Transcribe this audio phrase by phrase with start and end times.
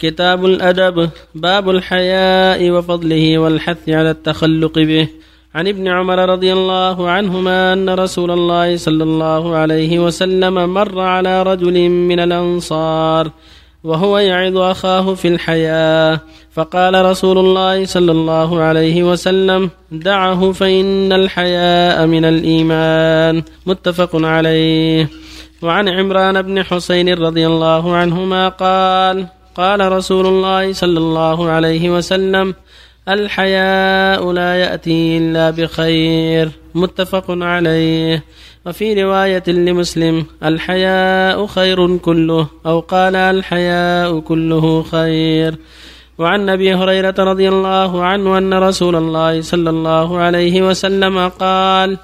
[0.00, 5.08] كتاب الأدب باب الحياء وفضله والحث على التخلق به.
[5.54, 11.42] عن ابن عمر رضي الله عنهما أن رسول الله صلى الله عليه وسلم مر على
[11.42, 13.30] رجل من الأنصار
[13.84, 16.20] وهو يعظ أخاه في الحياة
[16.52, 23.42] فقال رسول الله صلى الله عليه وسلم دعه فإن الحياء من الإيمان.
[23.66, 25.08] متفق عليه.
[25.62, 32.54] وعن عمران بن حسين رضي الله عنهما قال قال رسول الله صلى الله عليه وسلم
[33.08, 38.24] الحياء لا يأتي إلا بخير متفق عليه.
[38.66, 45.54] وفي رواية لمسلم الحياء خير كله أو قال الحياء كله خير.
[46.18, 51.98] وعن أبي هريرة رضي الله عنه أن رسول الله صلى الله عليه وسلم قال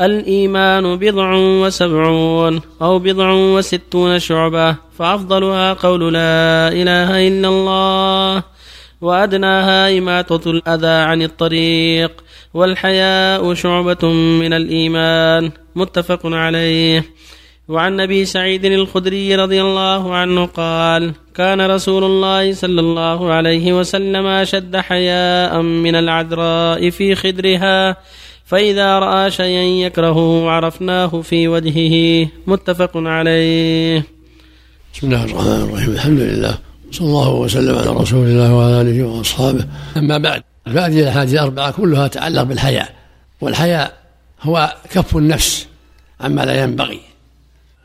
[0.00, 1.28] الإيمان بضع
[1.62, 4.87] وسبعون أو بضع وستون شعبة.
[4.98, 8.42] فأفضلها قول لا إله إلا الله
[9.00, 12.12] وأدناها اماطه الأذى عن الطريق
[12.54, 14.08] والحياء شعبة
[14.42, 17.04] من الإيمان متفق عليه.
[17.68, 24.26] وعن أبي سعيد الخدري رضي الله عنه قال كان رسول الله صلى الله عليه وسلم
[24.26, 27.96] أشد حياء من العذراء في خدرها
[28.44, 34.17] فإذا رأى شيئا يكرهه عرفناه في وجهه متفق عليه.
[34.94, 35.90] بسم الله الرحمن الرحيم.
[35.90, 36.58] الحمد لله.
[36.90, 39.66] صلى الله وسلم على رسول الله وعلى آله وأصحابه.
[39.96, 42.94] أما بعد فهذه الأحاديث الأربعة كلها تتعلق بالحياء.
[43.40, 43.92] والحياء
[44.42, 45.66] هو كف النفس
[46.20, 47.00] عما لا ينبغي.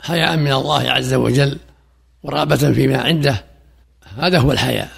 [0.02, 1.58] حياء من الله عز وجل
[2.24, 3.44] ورغبة فيما عنده
[4.18, 4.92] هذا هو الحياء.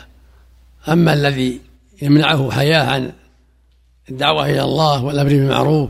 [0.89, 1.61] أما الذي
[2.01, 3.11] يمنعه حياء عن
[4.09, 5.89] الدعوة إلى الله والأمر بالمعروف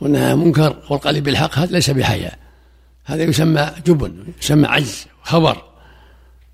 [0.00, 2.38] والنهي عن المنكر والقلب بالحق هذا ليس بحياء.
[3.04, 5.06] هذا يسمى جبن يسمى عجز.
[5.22, 5.62] خبر.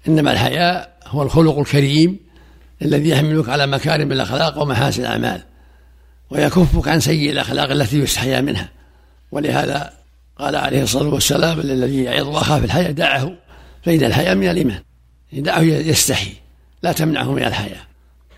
[0.09, 2.19] إنما الحياء هو الخلق الكريم
[2.83, 5.43] الذي يحملك على مكارم الأخلاق ومحاسن الأعمال
[6.31, 8.69] ويكفك عن سيء الأخلاق التي يستحيا منها.
[9.33, 9.93] ولهذا
[10.39, 13.33] قال عليه الصلاة والسلام الذي يعظ أخاه في الحياة دعه
[13.85, 14.83] فإن الحياة من الإيمان.
[15.33, 16.33] دعه يستحي
[16.83, 17.81] لا تمنعه من الحياة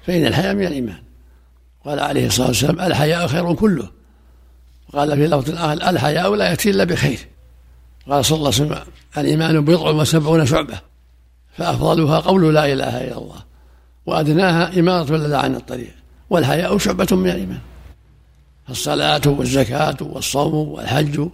[0.07, 1.03] فإن الحياة من الإيمان.
[1.85, 3.91] قال عليه الصلاة والسلام الحياء خير كله.
[4.89, 7.19] وقال في لفظ آخر الحياء لا يأتي إلا بخير.
[8.09, 8.79] قال صلى الله عليه وسلم
[9.19, 10.79] الإيمان بضع وسبعون شعبة
[11.57, 13.45] فأفضلها قول لا إله إلا الله
[14.07, 15.95] وأدناها إمارة الأذى عن الطريق
[16.31, 17.59] والحياء شعبة من الإيمان.
[18.71, 21.29] الصلاة والزكاة والصوم والحج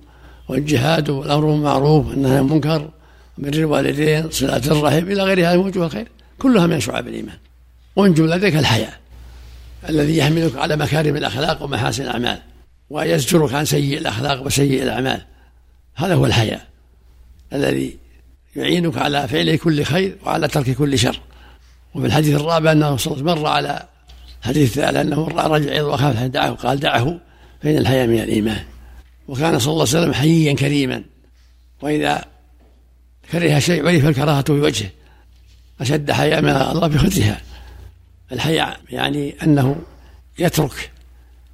[0.48, 2.90] والجهاد والأمر بالمعروف والنهي عن المنكر
[3.38, 6.08] وبر الوالدين صلة الرحم إلى غير هذه من وجوه الخير
[6.38, 7.36] كلها من شعب الإيمان.
[7.96, 9.00] ومن جملة ذلك الحياء
[9.88, 12.38] الذي يحملك على مكارم الأخلاق ومحاسن الأعمال
[12.90, 15.33] ويزجرك عن سيء الأخلاق وسيء الأعمال.
[15.94, 16.66] هذا هو الحياء
[17.52, 17.98] الذي
[18.56, 21.20] يعينك على فعل كل خير وعلى ترك كل شر.
[21.94, 23.86] وفي الحديث الرابع أنه صلى الله عليه وسلم مر على
[24.42, 27.20] حديث الثالث أنه رأى رجل يعظ وخاف دعه قال دعه
[27.62, 28.64] فإن الحياء من الإيمان.
[29.28, 31.04] وكان صلى الله عليه وسلم حييا كريما.
[31.82, 32.24] وإذا
[33.32, 34.90] كره شيء عرف الكراهة في وجهه
[35.80, 37.40] أشد حياء من الله في خدرها
[38.32, 39.76] الحياء يعني أنه
[40.38, 40.90] يترك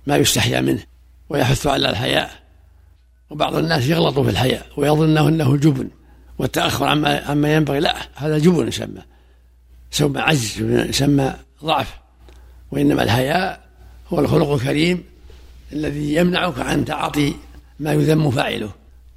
[0.06, 0.82] ما يستحيا منه
[1.28, 2.39] ويحث على الحياء.
[3.30, 5.88] وبعض الناس يغلط في الحياء ويظن إنه جبن
[6.38, 7.80] والتأخر عما عما ينبغي.
[7.80, 9.02] لا هذا جبن يسمى
[9.92, 11.94] يسمى عجز يسمى ضعف.
[12.70, 13.60] وإنما الحياء
[14.12, 15.04] هو الخلق الكريم
[15.72, 17.34] الذي يمنعك عن تعاطي
[17.80, 18.70] ما يذم فاعله.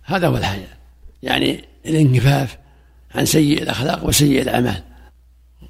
[0.04, 0.78] هذا هو الحياء
[1.24, 2.58] يعني الانكفاف
[3.16, 4.84] عن سيء الأخلاق وسيء الأعمال.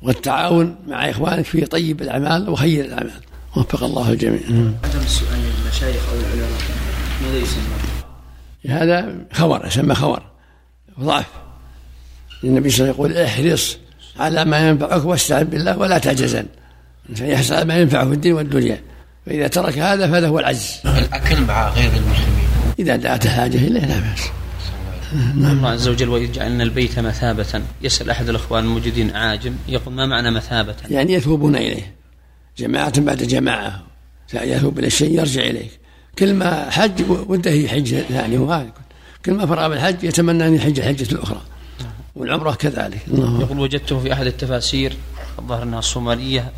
[0.02, 3.22] والتعاون مع إخوانك في طيب الأعمال وخير الأعمال.
[3.56, 4.42] وفق الله الجميع.
[4.84, 6.60] عدم السؤال للمشايخ أو العلماء.
[7.24, 8.03] ماذا يسمى؟
[8.70, 10.22] هذا خور يسمى خور
[11.00, 11.26] ضعف.
[12.44, 13.78] النبي صلى الله عليه وسلم يقول احرص
[14.20, 16.46] على ما ينفعك واستعن بالله ولا تعجزن.
[17.20, 18.82] يحرص على ما ينفعه في الدين والدنيا.
[19.26, 20.80] فإذا ترك هذا فهذا هو العجز.
[20.86, 22.48] الأكل مع غير المسلمين.
[22.80, 24.30] إذا دعت الحاجة إليه لا بأس.
[25.36, 25.58] نعم.
[25.58, 27.62] الله عز وجل ويجعل لنا البيت مثابة.
[27.82, 31.96] يسأل أحد الأخوان الموجودين عاجم يقول ما معنى مثابة؟ يعني يثوبون إليه.
[32.58, 33.84] جماعة بعد جماعة.
[34.34, 35.80] يثوب إلى الشيء يرجع إليك.
[36.20, 38.72] كل ما حج وانتهي حج ثاني وهذا
[39.26, 41.42] كل ما فرغ بالحج يتمنى أن يحج الحجة الأخرى
[42.16, 43.02] والعمرة كذلك.
[43.08, 44.94] يقول وجدته في أحد التفاسير
[45.40, 46.52] الظاهر أنها الصومالية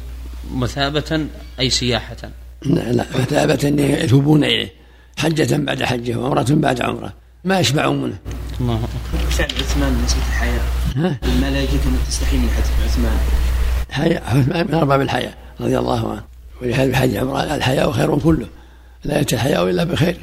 [0.53, 1.27] مثابة
[1.59, 2.15] أي سياحة.
[2.65, 4.71] لا لا مثابة يثوبون إليه.
[5.17, 7.13] حجة بعد حجة وعمرة بعد عمرة.
[7.43, 8.17] ما يشبعون منه.
[8.61, 8.81] الله.
[9.29, 10.61] فعل عثمان بالنسبة للحياة
[11.51, 13.17] لا يجيك أن تستحي من حديث عثمان.
[13.91, 16.23] حياء عثمان من أرباب الحياة رضي الله عنه.
[16.61, 18.47] ولهذا بحج عمران الحياء خير كله.
[19.05, 20.17] لا يأتي الحياء إلا بخير.